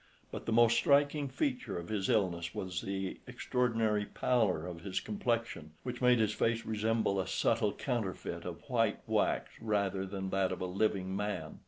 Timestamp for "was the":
2.55-3.19